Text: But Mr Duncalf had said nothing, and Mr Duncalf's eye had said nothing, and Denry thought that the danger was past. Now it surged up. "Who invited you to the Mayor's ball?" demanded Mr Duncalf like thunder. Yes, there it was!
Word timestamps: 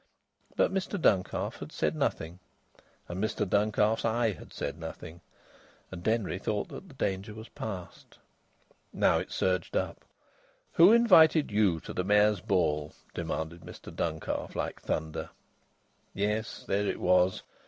But 0.55 0.73
Mr 0.73 0.99
Duncalf 0.99 1.57
had 1.59 1.71
said 1.71 1.95
nothing, 1.95 2.39
and 3.07 3.23
Mr 3.23 3.47
Duncalf's 3.47 4.03
eye 4.03 4.31
had 4.31 4.51
said 4.51 4.79
nothing, 4.79 5.21
and 5.91 6.01
Denry 6.01 6.39
thought 6.39 6.69
that 6.69 6.87
the 6.89 6.95
danger 6.95 7.35
was 7.35 7.49
past. 7.49 8.17
Now 8.91 9.19
it 9.19 9.29
surged 9.31 9.77
up. 9.77 10.03
"Who 10.71 10.91
invited 10.91 11.51
you 11.51 11.79
to 11.81 11.93
the 11.93 12.03
Mayor's 12.03 12.41
ball?" 12.41 12.93
demanded 13.13 13.61
Mr 13.61 13.95
Duncalf 13.95 14.55
like 14.55 14.81
thunder. 14.81 15.29
Yes, 16.15 16.63
there 16.67 16.87
it 16.87 16.99
was! 16.99 17.43